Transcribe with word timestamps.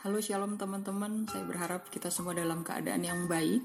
Halo 0.00 0.16
Shalom 0.16 0.56
teman-teman, 0.56 1.28
saya 1.28 1.44
berharap 1.44 1.92
kita 1.92 2.08
semua 2.08 2.32
dalam 2.32 2.64
keadaan 2.64 3.04
yang 3.04 3.28
baik 3.28 3.60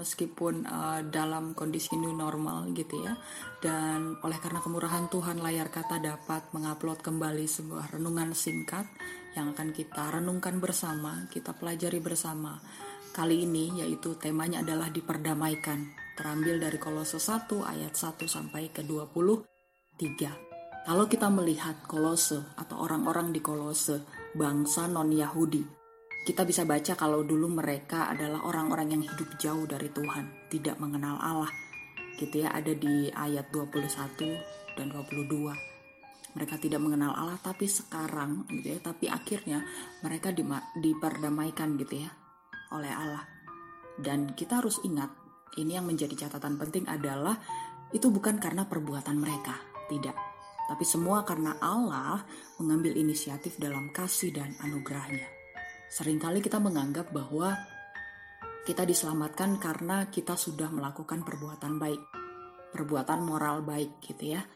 meskipun 0.00 0.64
uh, 0.64 1.04
dalam 1.04 1.52
kondisi 1.52 2.00
new 2.00 2.16
normal 2.16 2.72
gitu 2.72 3.04
ya. 3.04 3.12
Dan 3.60 4.16
oleh 4.24 4.40
karena 4.40 4.64
kemurahan 4.64 5.12
Tuhan 5.12 5.44
layar 5.44 5.68
kata 5.68 6.00
dapat 6.00 6.48
mengupload 6.56 7.04
kembali 7.04 7.44
sebuah 7.44 7.92
renungan 7.92 8.32
singkat 8.32 8.88
yang 9.36 9.52
akan 9.52 9.76
kita 9.76 10.08
renungkan 10.08 10.64
bersama, 10.64 11.28
kita 11.28 11.52
pelajari 11.52 12.00
bersama. 12.00 12.56
Kali 13.12 13.44
ini 13.44 13.84
yaitu 13.84 14.16
temanya 14.16 14.64
adalah 14.64 14.88
diperdamaikan, 14.88 15.92
terambil 16.16 16.56
dari 16.56 16.80
Kolose 16.80 17.20
1 17.20 17.68
ayat 17.68 17.92
1 17.92 18.16
sampai 18.24 18.72
ke 18.72 18.80
23. 18.80 20.88
Kalau 20.88 21.04
kita 21.04 21.28
melihat 21.28 21.84
Kolose 21.84 22.48
atau 22.56 22.80
orang-orang 22.80 23.28
di 23.28 23.44
Kolose 23.44 24.19
bangsa 24.34 24.86
non-Yahudi. 24.86 25.62
Kita 26.20 26.44
bisa 26.44 26.68
baca 26.68 26.92
kalau 26.94 27.24
dulu 27.24 27.48
mereka 27.48 28.12
adalah 28.12 28.44
orang-orang 28.44 28.94
yang 28.98 29.02
hidup 29.02 29.40
jauh 29.40 29.64
dari 29.64 29.88
Tuhan, 29.88 30.52
tidak 30.52 30.76
mengenal 30.76 31.16
Allah. 31.16 31.50
Gitu 32.20 32.44
ya, 32.44 32.52
ada 32.52 32.70
di 32.76 33.08
ayat 33.08 33.48
21 33.48 34.76
dan 34.76 34.86
22. 34.92 36.36
Mereka 36.36 36.62
tidak 36.62 36.78
mengenal 36.78 37.10
Allah 37.16 37.40
tapi 37.42 37.66
sekarang 37.66 38.46
gitu 38.54 38.76
ya, 38.76 38.78
tapi 38.78 39.10
akhirnya 39.10 39.66
mereka 40.04 40.30
diperdamaikan 40.78 41.74
gitu 41.80 42.06
ya 42.06 42.10
oleh 42.70 42.92
Allah. 42.92 43.24
Dan 43.98 44.36
kita 44.36 44.62
harus 44.62 44.78
ingat, 44.86 45.10
ini 45.58 45.74
yang 45.74 45.88
menjadi 45.88 46.28
catatan 46.28 46.54
penting 46.60 46.86
adalah 46.86 47.34
itu 47.90 48.06
bukan 48.12 48.38
karena 48.38 48.68
perbuatan 48.70 49.18
mereka, 49.18 49.58
tidak 49.90 50.29
tapi 50.70 50.86
semua 50.86 51.26
karena 51.26 51.58
Allah 51.58 52.22
mengambil 52.62 52.94
inisiatif 52.94 53.58
dalam 53.58 53.90
kasih 53.90 54.30
dan 54.30 54.54
anugerahnya. 54.62 55.26
Seringkali 55.90 56.38
kita 56.38 56.62
menganggap 56.62 57.10
bahwa 57.10 57.58
kita 58.62 58.86
diselamatkan 58.86 59.58
karena 59.58 60.06
kita 60.14 60.38
sudah 60.38 60.70
melakukan 60.70 61.26
perbuatan 61.26 61.74
baik, 61.82 61.98
perbuatan 62.70 63.18
moral 63.26 63.66
baik 63.66 63.98
gitu 63.98 64.38
ya. 64.38 64.46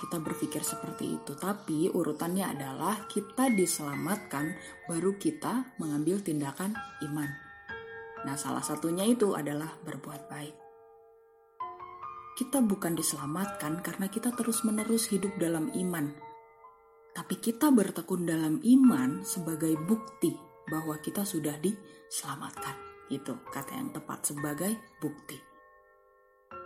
Kita 0.00 0.16
berpikir 0.24 0.64
seperti 0.64 1.20
itu, 1.20 1.36
tapi 1.36 1.92
urutannya 1.92 2.56
adalah 2.56 3.04
kita 3.04 3.52
diselamatkan 3.52 4.56
baru 4.88 5.20
kita 5.20 5.76
mengambil 5.76 6.24
tindakan 6.24 6.72
iman. 7.04 7.28
Nah, 8.24 8.40
salah 8.40 8.64
satunya 8.64 9.04
itu 9.04 9.36
adalah 9.36 9.68
berbuat 9.84 10.32
baik 10.32 10.63
kita 12.34 12.58
bukan 12.58 12.98
diselamatkan 12.98 13.78
karena 13.78 14.10
kita 14.10 14.34
terus-menerus 14.34 15.06
hidup 15.14 15.38
dalam 15.38 15.70
iman, 15.70 16.10
tapi 17.14 17.38
kita 17.38 17.70
bertekun 17.70 18.26
dalam 18.26 18.58
iman 18.58 19.22
sebagai 19.22 19.78
bukti 19.78 20.34
bahwa 20.66 20.98
kita 20.98 21.22
sudah 21.22 21.54
diselamatkan. 21.62 22.74
Itu 23.06 23.38
kata 23.54 23.78
yang 23.78 23.94
tepat 23.94 24.34
sebagai 24.34 24.74
bukti. 24.98 25.38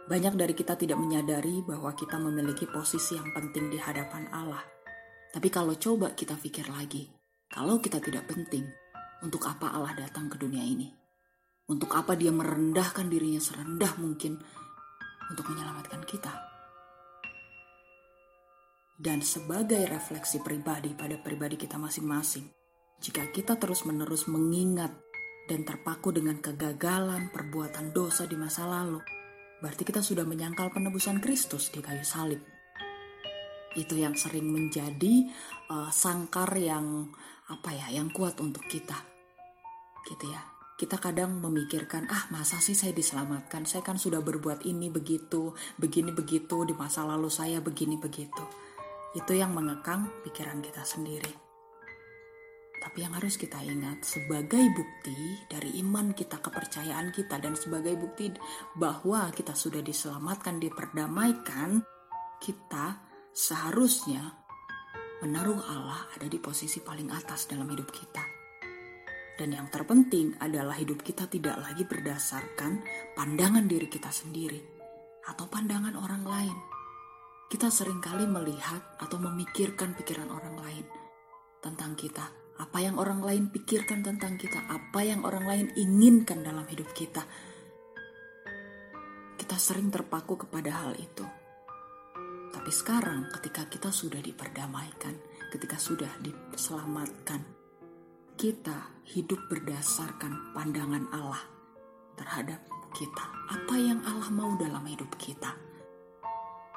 Banyak 0.09 0.41
dari 0.41 0.57
kita 0.57 0.73
tidak 0.81 0.97
menyadari 0.97 1.61
bahwa 1.61 1.93
kita 1.93 2.17
memiliki 2.17 2.65
posisi 2.65 3.21
yang 3.21 3.29
penting 3.37 3.69
di 3.69 3.77
hadapan 3.77 4.25
Allah. 4.33 4.65
Tapi 5.29 5.53
kalau 5.53 5.77
coba 5.77 6.17
kita 6.17 6.33
pikir 6.41 6.65
lagi, 6.73 7.13
kalau 7.53 7.77
kita 7.77 8.01
tidak 8.01 8.25
penting, 8.25 8.65
untuk 9.21 9.45
apa 9.45 9.69
Allah 9.69 9.93
datang 9.93 10.33
ke 10.33 10.41
dunia 10.41 10.65
ini? 10.65 10.89
Untuk 11.69 11.93
apa 11.93 12.17
dia 12.17 12.33
merendahkan 12.33 13.13
dirinya 13.13 13.37
serendah 13.37 14.01
mungkin 14.01 14.41
untuk 15.33 15.49
menyelamatkan 15.53 16.03
kita. 16.05 16.33
Dan 18.99 19.23
sebagai 19.23 19.87
refleksi 19.87 20.43
pribadi 20.43 20.91
pada 20.91 21.15
pribadi 21.23 21.55
kita 21.55 21.79
masing-masing, 21.79 22.51
jika 22.99 23.31
kita 23.31 23.55
terus-menerus 23.55 24.27
mengingat 24.27 24.91
dan 25.47 25.63
terpaku 25.63 26.11
dengan 26.11 26.43
kegagalan 26.43 27.31
perbuatan 27.31 27.95
dosa 27.95 28.27
di 28.27 28.35
masa 28.35 28.67
lalu, 28.67 28.99
berarti 29.63 29.87
kita 29.87 30.03
sudah 30.03 30.27
menyangkal 30.27 30.75
penebusan 30.75 31.23
Kristus 31.23 31.71
di 31.71 31.79
kayu 31.79 32.03
salib. 32.03 32.43
Itu 33.79 33.95
yang 33.95 34.19
sering 34.19 34.51
menjadi 34.51 35.31
uh, 35.71 35.95
sangkar 35.95 36.51
yang 36.59 37.07
apa 37.55 37.71
ya, 37.71 38.03
yang 38.03 38.11
kuat 38.11 38.43
untuk 38.43 38.67
kita. 38.67 38.99
Gitu 40.11 40.27
ya 40.27 40.58
kita 40.79 40.95
kadang 41.03 41.43
memikirkan, 41.43 42.07
ah 42.07 42.31
masa 42.31 42.63
sih 42.63 42.79
saya 42.79 42.95
diselamatkan, 42.95 43.67
saya 43.67 43.83
kan 43.83 43.99
sudah 43.99 44.23
berbuat 44.23 44.63
ini 44.63 44.87
begitu, 44.95 45.51
begini 45.75 46.15
begitu, 46.15 46.63
di 46.63 46.71
masa 46.71 47.03
lalu 47.03 47.27
saya 47.27 47.59
begini 47.59 47.99
begitu. 47.99 48.47
Itu 49.11 49.35
yang 49.35 49.59
mengekang 49.59 50.07
pikiran 50.23 50.63
kita 50.63 50.87
sendiri. 50.87 51.35
Tapi 52.79 53.03
yang 53.03 53.11
harus 53.19 53.35
kita 53.35 53.59
ingat, 53.59 54.07
sebagai 54.07 54.63
bukti 54.71 55.19
dari 55.51 55.83
iman 55.83 56.15
kita, 56.15 56.39
kepercayaan 56.39 57.11
kita, 57.11 57.43
dan 57.43 57.59
sebagai 57.59 57.99
bukti 57.99 58.31
bahwa 58.79 59.35
kita 59.35 59.59
sudah 59.59 59.83
diselamatkan, 59.83 60.63
diperdamaikan, 60.63 61.83
kita 62.39 63.03
seharusnya 63.35 64.31
menaruh 65.27 65.59
Allah 65.59 66.07
ada 66.15 66.31
di 66.31 66.39
posisi 66.39 66.79
paling 66.79 67.11
atas 67.11 67.51
dalam 67.51 67.67
hidup 67.67 67.91
kita 67.91 68.38
dan 69.39 69.55
yang 69.55 69.71
terpenting 69.71 70.35
adalah 70.43 70.75
hidup 70.75 71.07
kita 71.07 71.31
tidak 71.31 71.63
lagi 71.63 71.87
berdasarkan 71.87 72.83
pandangan 73.15 73.71
diri 73.71 73.87
kita 73.87 74.11
sendiri 74.11 74.59
atau 75.31 75.47
pandangan 75.47 75.95
orang 75.95 76.27
lain. 76.27 76.57
Kita 77.47 77.71
sering 77.71 78.03
kali 78.03 78.27
melihat 78.27 78.99
atau 78.99 79.17
memikirkan 79.23 79.95
pikiran 79.95 80.29
orang 80.35 80.59
lain 80.59 80.85
tentang 81.63 81.95
kita. 81.95 82.27
Apa 82.59 82.83
yang 82.83 82.99
orang 82.99 83.23
lain 83.23 83.55
pikirkan 83.55 84.03
tentang 84.03 84.35
kita, 84.35 84.59
apa 84.67 85.01
yang 85.07 85.23
orang 85.23 85.47
lain 85.47 85.67
inginkan 85.79 86.43
dalam 86.43 86.67
hidup 86.67 86.91
kita. 86.91 87.23
Kita 89.39 89.57
sering 89.57 89.95
terpaku 89.95 90.35
kepada 90.35 90.83
hal 90.83 90.99
itu. 90.99 91.23
Tapi 92.51 92.71
sekarang 92.75 93.31
ketika 93.39 93.71
kita 93.71 93.95
sudah 93.95 94.19
diperdamaikan, 94.19 95.15
ketika 95.55 95.79
sudah 95.79 96.11
diselamatkan, 96.19 97.58
kita 98.39 98.95
hidup 99.19 99.51
berdasarkan 99.51 100.55
pandangan 100.55 101.11
Allah 101.11 101.43
terhadap 102.15 102.63
kita. 102.95 103.25
Apa 103.51 103.75
yang 103.75 103.99
Allah 104.07 104.31
mau 104.31 104.55
dalam 104.55 104.87
hidup 104.87 105.11
kita. 105.19 105.59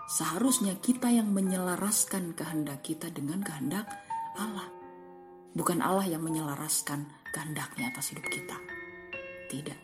Seharusnya 0.10 0.74
kita 0.82 1.14
yang 1.14 1.30
menyelaraskan 1.30 2.34
kehendak 2.34 2.82
kita 2.82 3.14
dengan 3.14 3.46
kehendak 3.46 3.86
Allah. 4.42 4.74
Bukan 5.54 5.86
Allah 5.86 6.10
yang 6.10 6.26
menyelaraskan 6.26 7.06
kehendaknya 7.30 7.94
atas 7.94 8.10
hidup 8.10 8.26
kita. 8.26 8.58
Tidak. 9.54 9.80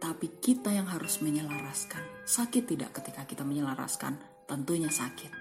Tapi 0.00 0.40
kita 0.40 0.72
yang 0.72 0.88
harus 0.88 1.20
menyelaraskan. 1.20 2.24
Sakit 2.24 2.64
tidak 2.64 2.96
ketika 2.96 3.28
kita 3.28 3.44
menyelaraskan? 3.44 4.16
Tentunya 4.48 4.88
sakit. 4.88 5.36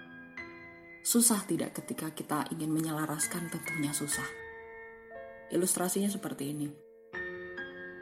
Susah 1.07 1.39
tidak 1.47 1.79
ketika 1.79 2.11
kita 2.11 2.51
ingin 2.51 2.69
menyelaraskan? 2.75 3.47
Tentunya 3.47 3.95
susah 3.95 4.40
Ilustrasinya 5.51 6.07
seperti 6.07 6.55
ini. 6.55 6.67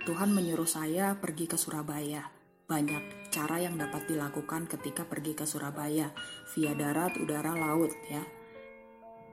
Tuhan 0.05 0.29
menyuruh 0.29 0.69
saya 0.69 1.17
pergi 1.17 1.49
ke 1.49 1.57
Surabaya. 1.57 2.29
Banyak 2.69 3.33
cara 3.33 3.57
yang 3.57 3.73
dapat 3.73 4.05
dilakukan 4.05 4.69
ketika 4.69 5.01
pergi 5.09 5.33
ke 5.33 5.49
Surabaya 5.49 6.13
via 6.53 6.77
darat, 6.77 7.17
udara, 7.17 7.57
laut 7.57 7.89
ya. 8.05 8.21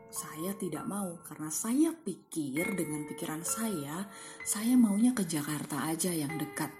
Saya 0.09 0.57
tidak 0.57 0.89
mau 0.89 1.21
karena 1.29 1.53
saya 1.53 1.93
pikir 1.93 2.73
dengan 2.73 3.05
pikiran 3.05 3.45
saya, 3.45 4.09
saya 4.49 4.73
maunya 4.81 5.13
ke 5.13 5.29
Jakarta 5.29 5.85
aja 5.85 6.09
yang 6.09 6.41
dekat. 6.41 6.73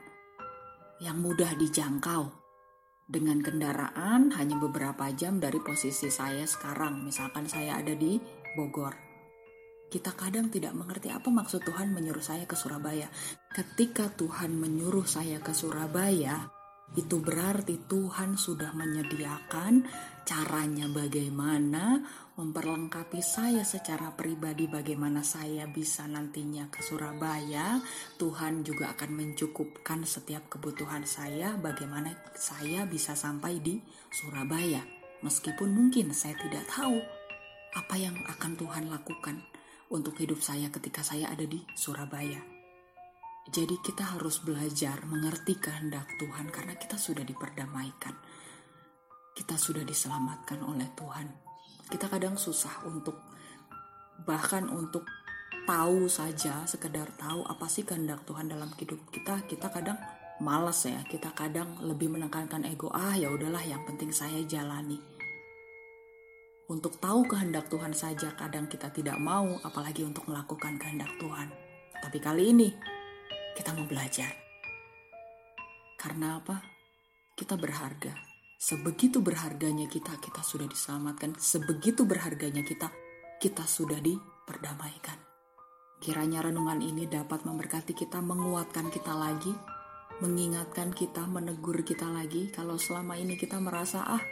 Yang 1.05 1.17
mudah 1.21 1.53
dijangkau. 1.61 2.33
Dengan 3.07 3.45
kendaraan 3.45 4.33
hanya 4.35 4.57
beberapa 4.57 5.13
jam 5.13 5.37
dari 5.37 5.61
posisi 5.61 6.09
saya 6.09 6.49
sekarang. 6.49 7.05
Misalkan 7.05 7.45
saya 7.45 7.77
ada 7.77 7.93
di 7.93 8.17
Bogor 8.57 9.06
kita 9.87 10.11
kadang 10.19 10.51
tidak 10.51 10.75
mengerti 10.75 11.15
apa 11.15 11.31
maksud 11.31 11.63
Tuhan 11.63 11.95
menyuruh 11.95 12.23
saya 12.23 12.43
ke 12.43 12.59
Surabaya. 12.59 13.07
Ketika 13.55 14.11
Tuhan 14.19 14.59
menyuruh 14.59 15.07
saya 15.07 15.39
ke 15.39 15.55
Surabaya, 15.55 16.51
itu 16.95 17.19
berarti 17.19 17.83
Tuhan 17.91 18.39
sudah 18.39 18.71
menyediakan 18.71 19.83
caranya 20.23 20.87
bagaimana 20.87 21.99
memperlengkapi 22.39 23.19
saya 23.19 23.67
secara 23.67 24.15
pribadi 24.15 24.71
bagaimana 24.71 25.27
saya 25.27 25.67
bisa 25.67 26.07
nantinya 26.07 26.71
ke 26.71 26.83
Surabaya. 26.83 27.83
Tuhan 28.19 28.63
juga 28.63 28.95
akan 28.95 29.11
mencukupkan 29.19 30.07
setiap 30.07 30.47
kebutuhan 30.47 31.03
saya 31.03 31.59
bagaimana 31.59 32.15
saya 32.39 32.87
bisa 32.87 33.19
sampai 33.19 33.59
di 33.59 33.83
Surabaya. 34.11 34.83
Meskipun 35.27 35.75
mungkin 35.75 36.15
saya 36.15 36.39
tidak 36.39 36.71
tahu 36.71 37.03
apa 37.75 37.95
yang 37.99 38.15
akan 38.31 38.53
Tuhan 38.55 38.89
lakukan 38.89 39.56
untuk 39.91 40.19
hidup 40.19 40.43
saya 40.43 40.67
ketika 40.73 41.03
saya 41.07 41.31
ada 41.31 41.47
di 41.47 41.63
Surabaya. 41.79 42.43
Jadi 43.47 43.79
kita 43.79 44.19
harus 44.19 44.43
belajar 44.43 45.07
mengerti 45.07 45.55
kehendak 45.63 46.19
Tuhan 46.19 46.51
karena 46.51 46.75
kita 46.75 46.99
sudah 46.99 47.23
diperdamaikan. 47.23 48.19
Kita 49.37 49.55
sudah 49.55 49.87
diselamatkan 49.87 50.67
oleh 50.67 50.91
Tuhan. 50.99 51.31
Kita 51.87 52.11
kadang 52.11 52.35
susah 52.35 52.83
untuk 52.91 53.23
bahkan 54.27 54.67
untuk 54.67 55.07
tahu 55.63 56.11
saja, 56.11 56.67
sekedar 56.67 57.07
tahu 57.15 57.47
apa 57.47 57.71
sih 57.71 57.87
kehendak 57.87 58.27
Tuhan 58.27 58.51
dalam 58.51 58.75
hidup 58.75 58.99
kita, 59.15 59.47
kita 59.47 59.71
kadang 59.71 59.99
malas 60.43 60.83
ya. 60.83 60.99
Kita 61.07 61.31
kadang 61.31 61.79
lebih 61.87 62.11
menekankan 62.11 62.67
ego, 62.67 62.91
ah 62.91 63.15
ya 63.15 63.31
udahlah 63.31 63.63
yang 63.63 63.87
penting 63.87 64.11
saya 64.11 64.43
jalani. 64.43 65.16
Untuk 66.67 66.99
tahu 66.99 67.31
kehendak 67.31 67.71
Tuhan 67.71 67.95
saja 67.95 68.35
kadang 68.35 68.67
kita 68.67 68.91
tidak 68.91 69.23
mau, 69.23 69.55
apalagi 69.63 70.03
untuk 70.03 70.27
melakukan 70.27 70.83
kehendak 70.83 71.15
Tuhan. 71.15 71.47
Tapi 72.03 72.19
kali 72.19 72.51
ini 72.51 72.69
kita 73.55 73.71
mau 73.71 73.87
belajar. 73.87 74.35
Karena 75.95 76.43
apa? 76.43 76.59
Kita 77.39 77.55
berharga. 77.55 78.11
Sebegitu 78.59 79.23
berharganya 79.23 79.87
kita, 79.87 80.19
kita 80.19 80.43
sudah 80.43 80.67
diselamatkan. 80.67 81.39
Sebegitu 81.39 82.03
berharganya 82.03 82.67
kita, 82.67 82.91
kita 83.39 83.63
sudah 83.63 84.03
diperdamaikan. 84.03 85.23
Kiranya 86.03 86.51
renungan 86.51 86.83
ini 86.83 87.07
dapat 87.07 87.47
memberkati 87.47 87.95
kita, 87.95 88.19
menguatkan 88.19 88.91
kita 88.91 89.15
lagi, 89.15 89.55
mengingatkan 90.19 90.91
kita, 90.91 91.31
menegur 91.31 91.87
kita 91.87 92.11
lagi. 92.11 92.51
Kalau 92.51 92.75
selama 92.75 93.15
ini 93.15 93.39
kita 93.39 93.63
merasa, 93.63 94.03
ah 94.03 94.25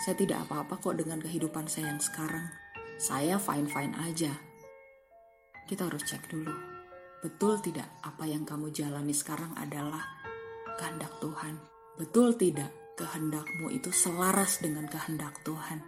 saya 0.00 0.16
tidak 0.16 0.48
apa-apa 0.48 0.80
kok 0.80 0.96
dengan 0.96 1.20
kehidupan 1.20 1.68
saya 1.68 1.92
yang 1.92 2.00
sekarang. 2.00 2.48
Saya 2.96 3.36
fine-fine 3.36 3.92
aja. 4.00 4.32
Kita 5.68 5.92
harus 5.92 6.00
cek 6.08 6.32
dulu. 6.32 6.52
Betul 7.20 7.60
tidak 7.60 8.00
apa 8.00 8.24
yang 8.24 8.48
kamu 8.48 8.72
jalani 8.72 9.12
sekarang 9.12 9.52
adalah 9.60 10.00
kehendak 10.80 11.12
Tuhan? 11.20 11.60
Betul 12.00 12.32
tidak 12.40 12.72
kehendakmu 12.96 13.68
itu 13.68 13.92
selaras 13.92 14.64
dengan 14.64 14.88
kehendak 14.88 15.36
Tuhan? 15.44 15.84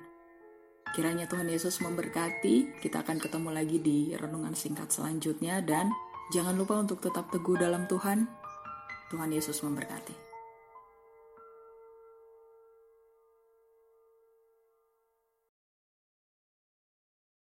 Kiranya 0.93 1.25
Tuhan 1.25 1.49
Yesus 1.49 1.81
memberkati. 1.81 2.85
Kita 2.85 3.01
akan 3.01 3.17
ketemu 3.17 3.49
lagi 3.49 3.81
di 3.81 4.13
renungan 4.13 4.53
singkat 4.53 4.93
selanjutnya 4.93 5.65
dan 5.65 5.89
jangan 6.37 6.53
lupa 6.53 6.77
untuk 6.77 7.01
tetap 7.01 7.33
teguh 7.33 7.57
dalam 7.57 7.89
Tuhan. 7.89 8.29
Tuhan 9.09 9.33
Yesus 9.33 9.65
memberkati. 9.65 10.32